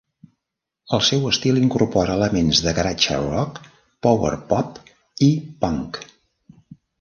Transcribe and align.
El 0.95 1.01
seu 1.07 1.27
estil 1.31 1.59
incorpora 1.59 2.15
elements 2.21 2.61
de 2.69 2.73
garage 2.77 3.19
rock, 3.25 3.61
power-pop 4.07 4.81
i 5.29 5.29
punk. 5.67 6.01